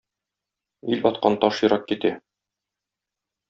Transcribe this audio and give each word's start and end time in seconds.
Ил 0.95 1.03
аткан 1.11 1.37
таш 1.45 1.61
ерак 1.69 1.87
китә. 1.93 2.15